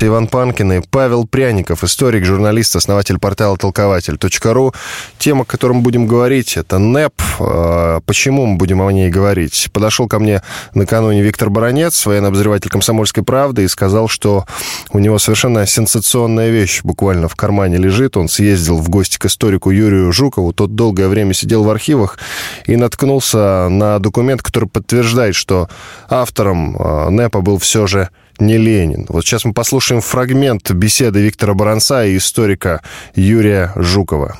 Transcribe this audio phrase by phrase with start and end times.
[0.00, 4.72] Иван Панкин и Павел Пряников, историк, журналист, основатель портала толкователь.ру.
[5.18, 7.20] Тема, о которой мы будем говорить, это НЭП.
[7.40, 9.70] А, почему мы будем о ней говорить?
[9.72, 14.44] Подошел ко мне накануне Виктор Баранец, военный обозреватель «Комсомольской правды», и сказал, что
[14.92, 18.16] у него совершенно сенсационная вещь буквально в кармане лежит.
[18.16, 20.52] Он съездил в гости к историку Юрию Жукову.
[20.52, 22.18] Тот долгое время сидел в архивах
[22.66, 25.68] и наткнулся на документ, который подтверждает, что
[26.08, 28.10] автором а, НЭПа был все же
[28.40, 29.06] не Ленин.
[29.08, 32.82] Вот сейчас мы послушаем фрагмент беседы Виктора Баранца и историка
[33.14, 34.38] Юрия Жукова.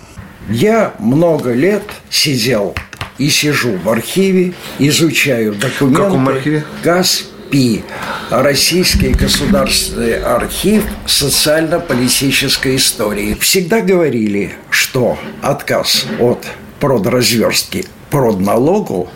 [0.49, 2.75] Я много лет сидел
[3.19, 6.01] и сижу в архиве, изучаю документы.
[6.01, 6.65] В каком архиве?
[6.83, 7.83] ГАЗ-ПИ,
[8.31, 13.37] Российский государственный архив социально-политической истории.
[13.41, 16.47] Всегда говорили, что отказ от
[16.81, 19.09] продразверстки продналогу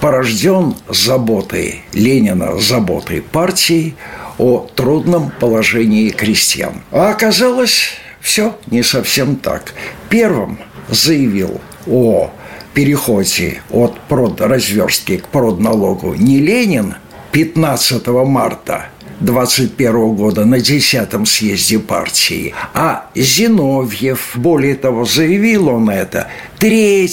[0.00, 3.94] порожден заботой Ленина, заботой партии
[4.38, 6.82] о трудном положении крестьян.
[6.90, 9.74] А оказалось, все не совсем так.
[10.08, 12.30] Первым заявил о
[12.74, 16.94] переходе от продразверстки к продналогу не Ленин
[17.32, 18.86] 15 марта
[19.20, 27.10] 21 года на 10 съезде партии, а Зиновьев, более того, заявил он это 3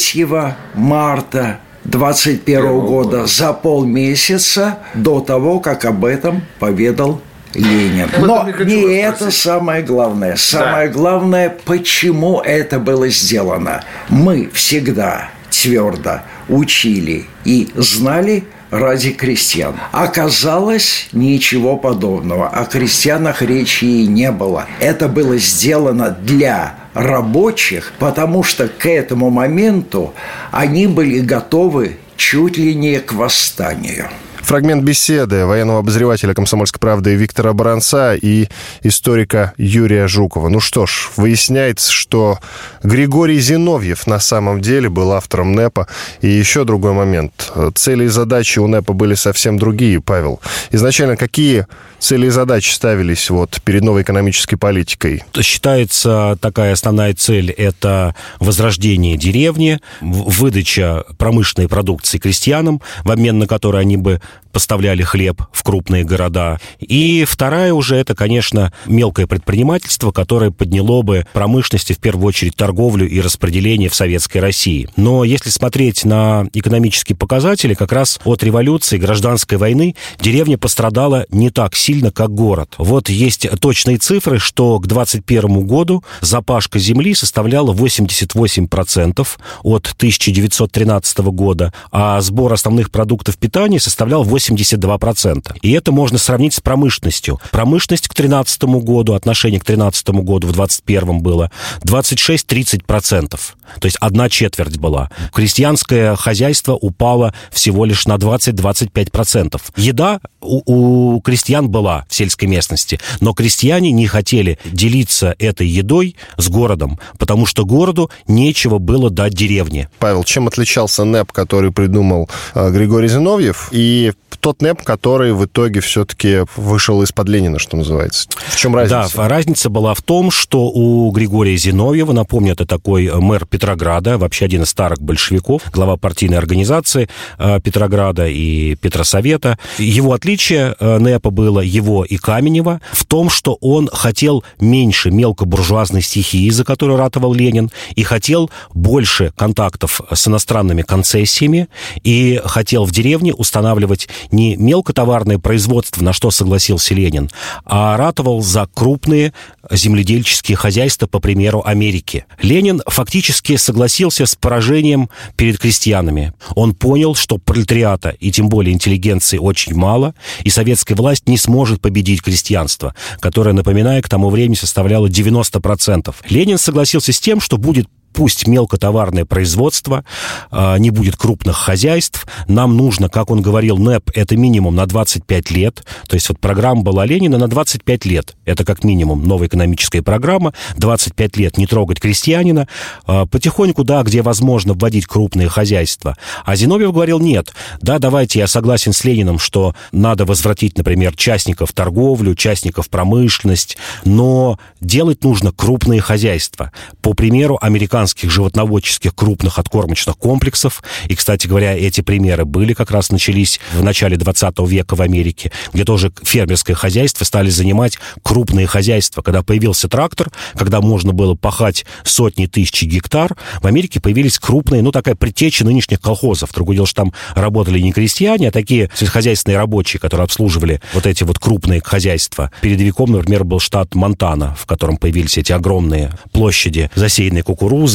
[0.73, 7.21] марта 21 года за полмесяца до того, как об этом поведал
[7.53, 8.09] Ленин.
[8.19, 10.35] Но не это самое главное.
[10.35, 10.93] Самое да.
[10.93, 13.83] главное, почему это было сделано.
[14.09, 19.75] Мы всегда твердо учили и знали ради крестьян.
[19.91, 22.47] Оказалось, ничего подобного.
[22.47, 24.65] О крестьянах речи и не было.
[24.79, 30.13] Это было сделано для рабочих, потому что к этому моменту
[30.51, 34.09] они были готовы чуть ли не к восстанию.
[34.43, 38.47] Фрагмент беседы военного обозревателя «Комсомольской правды» Виктора Баранца и
[38.83, 40.49] историка Юрия Жукова.
[40.49, 42.39] Ну что ж, выясняется, что
[42.83, 45.87] Григорий Зиновьев на самом деле был автором НЭПа.
[46.21, 47.51] И еще другой момент.
[47.75, 50.41] Цели и задачи у НЭПа были совсем другие, Павел.
[50.71, 51.67] Изначально какие
[51.99, 55.23] цели и задачи ставились вот перед новой экономической политикой?
[55.39, 63.81] Считается такая основная цель– это возрождение деревни, выдача промышленной продукции крестьянам, в обмен на которой
[63.81, 64.19] они бы
[64.51, 66.59] поставляли хлеб в крупные города.
[66.79, 73.07] И вторая уже это, конечно, мелкое предпринимательство, которое подняло бы промышленности, в первую очередь торговлю
[73.07, 74.89] и распределение в Советской России.
[74.95, 81.49] Но если смотреть на экономические показатели, как раз от революции, гражданской войны, деревня пострадала не
[81.49, 82.75] так сильно, как город.
[82.77, 89.27] Вот есть точные цифры, что к 2021 году запашка земли составляла 88%
[89.63, 95.57] от 1913 года, а сбор основных продуктов питания составлял 82%.
[95.61, 97.39] И это можно сравнить с промышленностью.
[97.51, 101.51] Промышленность к 2013 году, отношение к 2013 году в 2021 было
[101.85, 103.39] 26-30%.
[103.79, 105.09] То есть одна четверть была.
[105.33, 109.59] Крестьянское хозяйство упало всего лишь на 20-25%.
[109.77, 116.15] Еда у, у крестьян была в сельской местности, но крестьяне не хотели делиться этой едой
[116.37, 119.89] с городом, потому что городу нечего было дать деревне.
[119.99, 124.10] Павел, чем отличался НЭП, который придумал э, Григорий Зиновьев, и
[124.41, 128.27] тот НЭП, который в итоге все-таки вышел из-под Ленина, что называется.
[128.47, 129.15] В чем разница?
[129.15, 134.17] Да, разница была в том, что у Григория Зиновьева, напомню, это такой э, мэр Петрограда,
[134.17, 137.07] вообще один из старых большевиков, глава партийной организации
[137.37, 139.59] э, Петрограда и Петросовета.
[139.77, 146.01] Его отличие э, НЭПа было, его и Каменева, в том, что он хотел меньше мелкобуржуазной
[146.01, 151.67] стихии, за которую ратовал Ленин, и хотел больше контактов с иностранными концессиями,
[152.03, 154.00] и хотел в деревне устанавливать
[154.31, 157.29] не мелкотоварное производство, на что согласился Ленин,
[157.65, 159.33] а ратовал за крупные
[159.69, 162.25] земледельческие хозяйства, по примеру Америки.
[162.41, 166.33] Ленин фактически согласился с поражением перед крестьянами.
[166.55, 170.13] Он понял, что пролетариата и тем более интеллигенции очень мало,
[170.43, 176.13] и советская власть не сможет победить крестьянство, которое, напоминаю, к тому времени составляло 90%.
[176.29, 180.03] Ленин согласился с тем, что будет пусть мелкотоварное производство,
[180.49, 182.25] а, не будет крупных хозяйств.
[182.47, 185.83] Нам нужно, как он говорил, НЭП это минимум на 25 лет.
[186.07, 188.35] То есть вот программа была Ленина на 25 лет.
[188.45, 190.53] Это как минимум новая экономическая программа.
[190.77, 192.67] 25 лет не трогать крестьянина.
[193.05, 196.15] А, потихоньку, да, где возможно вводить крупные хозяйства.
[196.45, 201.73] А Зиновьев говорил, нет, да, давайте, я согласен с Лениным, что надо возвратить, например, частников
[201.73, 206.71] торговлю, частников промышленность, но делать нужно крупные хозяйства.
[207.01, 207.57] По примеру
[208.01, 213.83] американских животноводческих крупных откормочных комплексов, и, кстати говоря, эти примеры были как раз начались в
[213.83, 219.21] начале 20 века в Америке, где тоже фермерское хозяйство стали занимать крупные хозяйства.
[219.21, 224.91] Когда появился трактор, когда можно было пахать сотни тысяч гектар, в Америке появились крупные, ну,
[224.91, 226.51] такая предтеча нынешних колхозов.
[226.53, 231.23] Другое дело, что там работали не крестьяне, а такие сельскохозяйственные рабочие, которые обслуживали вот эти
[231.23, 232.49] вот крупные хозяйства.
[232.61, 237.90] Передовиком, например, был штат Монтана, в котором появились эти огромные площади, засеянные кукурузой,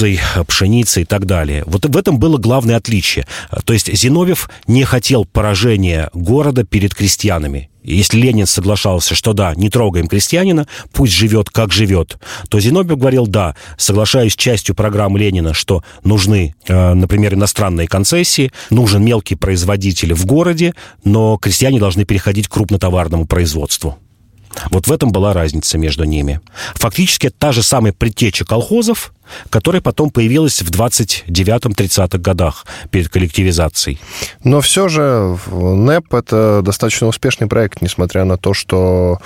[0.46, 1.64] пшеницей и так далее.
[1.66, 3.26] Вот в этом было главное отличие.
[3.64, 7.70] То есть Зиновьев не хотел поражения города перед крестьянами.
[7.86, 13.28] Если Ленин соглашался, что да, не трогаем крестьянина, пусть живет, как живет, то Зиновьев говорил,
[13.28, 20.14] да, соглашаюсь с частью программы Ленина, что нужны, э, например, иностранные концессии, нужен мелкий производитель
[20.14, 23.96] в городе, но крестьяне должны переходить к крупнотоварному производству.
[24.70, 26.40] Вот в этом была разница между ними.
[26.74, 29.12] Фактически это та же самая предтеча колхозов,
[29.50, 34.00] которая потом появилась в 29-30-х годах перед коллективизацией.
[34.44, 39.18] Но все же НЭП– это достаточно успешный проект, несмотря на то, что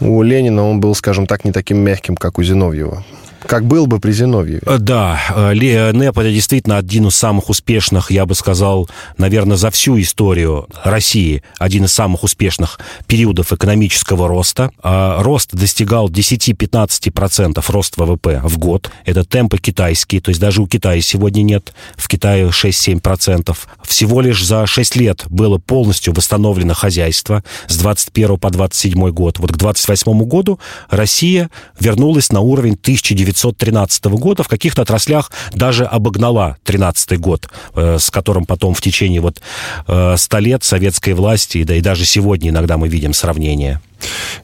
[0.00, 3.04] у Ленина он был, скажем так, не таким мягким, как у Зиновьева.
[3.46, 4.60] Как был бы при Зиновьеве.
[4.64, 9.70] Э, да, э, НЭП это действительно один из самых успешных, я бы сказал, наверное, за
[9.70, 14.70] всю историю России, один из самых успешных периодов экономического роста.
[14.82, 18.90] А рост достигал 10-15% рост ВВП в год.
[19.04, 23.56] Это темпы китайские, то есть даже у Китая сегодня нет, в Китае 6-7%.
[23.82, 29.38] Всего лишь за 6 лет было полностью восстановлено хозяйство с 21 по 27 год.
[29.38, 30.58] Вот к 28 году
[30.88, 37.98] Россия вернулась на уровень 1900 1913 года в каких-то отраслях даже обогнала 13 год, э,
[37.98, 39.40] с которым потом в течение вот
[39.86, 43.80] 100 э, лет советской власти, да и даже сегодня иногда мы видим сравнение.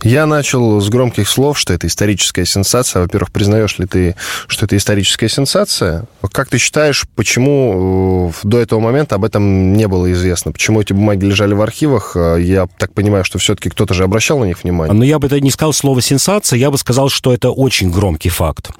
[0.02, 3.02] Я начал с громких слов, что это историческая сенсация.
[3.02, 4.16] Во-первых, признаешь ли ты,
[4.46, 6.04] что это историческая сенсация?
[6.32, 10.52] Как ты считаешь, почему э, до этого момента об этом не было известно?
[10.52, 12.16] Почему эти бумаги лежали в архивах?
[12.16, 14.94] Э, я так понимаю, что все-таки кто-то же обращал на них внимание.
[14.94, 18.70] Но я бы не сказал слово «сенсация», я бы сказал, что это очень громкий факт.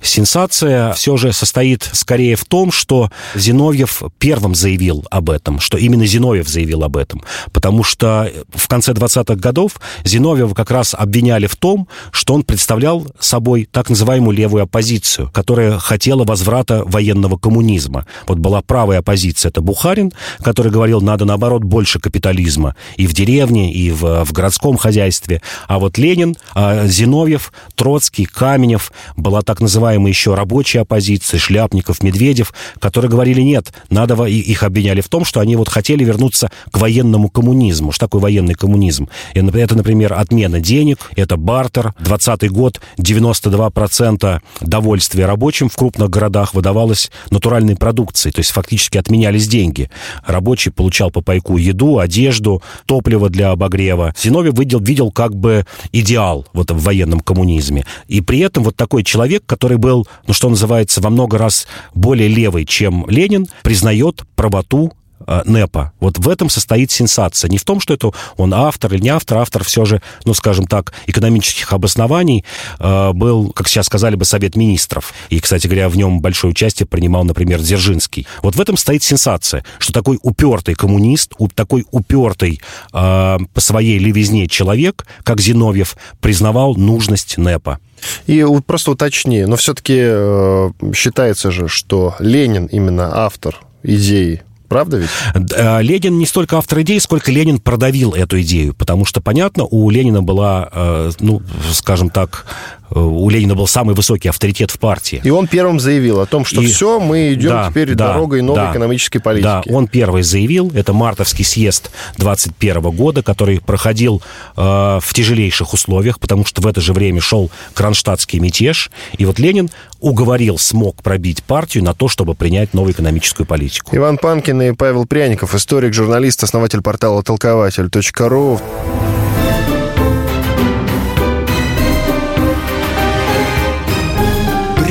[0.00, 6.06] Сенсация все же состоит скорее в том, что Зиновьев первым заявил об этом, что именно
[6.06, 7.22] Зиновьев заявил об этом.
[7.52, 9.72] Потому что в конце 20-х годов
[10.04, 15.30] Зиновьев Зиновьева как раз обвиняли в том, что он представлял собой так называемую левую оппозицию,
[15.32, 18.04] которая хотела возврата военного коммунизма.
[18.26, 20.12] Вот была правая оппозиция, это Бухарин,
[20.42, 25.40] который говорил, надо наоборот больше капитализма и в деревне, и в, в городском хозяйстве.
[25.68, 32.52] А вот Ленин, а Зиновьев, Троцкий, Каменев, была так называемая еще рабочая оппозиция, Шляпников, Медведев,
[32.80, 37.30] которые говорили, нет, надо, их обвиняли в том, что они вот хотели вернуться к военному
[37.30, 37.92] коммунизму.
[37.92, 39.08] Что такое военный коммунизм?
[39.34, 41.94] Это, например, отмена денег, это бартер.
[42.00, 49.48] 20 год 92% довольствия рабочим в крупных городах выдавалось натуральной продукцией, то есть фактически отменялись
[49.48, 49.90] деньги.
[50.26, 54.14] Рабочий получал по пайку еду, одежду, топливо для обогрева.
[54.18, 57.84] Зиновий видел, видел как бы идеал вот в военном коммунизме.
[58.06, 62.28] И при этом вот такой человек, который был, ну что называется, во много раз более
[62.28, 64.92] левый, чем Ленин, признает правоту
[65.26, 65.92] НЭПа.
[66.00, 67.48] Вот в этом состоит сенсация.
[67.48, 70.66] Не в том, что это он автор или не автор, автор все же, ну, скажем
[70.66, 72.44] так, экономических обоснований
[72.78, 75.12] э, был, как сейчас сказали бы, Совет Министров.
[75.28, 78.26] И, кстати говоря, в нем большое участие принимал, например, Дзержинский.
[78.42, 82.60] Вот в этом стоит сенсация, что такой упертый коммунист, такой упертый
[82.92, 87.78] э, по своей левизне человек, как Зиновьев, признавал нужность НЭПа.
[88.26, 95.10] И просто уточни, но все-таки э, считается же, что Ленин именно автор идеи Правда ведь?
[95.56, 98.74] Э, Ленин не столько автор идеи, сколько Ленин продавил эту идею.
[98.74, 102.46] Потому что, понятно, у Ленина была, э, ну, скажем так,
[102.90, 105.20] у Ленина был самый высокий авторитет в партии.
[105.22, 106.66] И он первым заявил о том, что и...
[106.66, 109.44] все, мы идем да, теперь да, дорогой новой да, экономической политики.
[109.44, 114.22] Да, он первый заявил, это мартовский съезд 21 года, который проходил
[114.56, 119.38] э, в тяжелейших условиях, потому что в это же время шел кронштадтский мятеж, и вот
[119.38, 123.96] Ленин уговорил, смог пробить партию на то, чтобы принять новую экономическую политику.
[123.96, 128.60] Иван Панкин и Павел Пряников, историк, журналист, основатель портала толкователь.ру.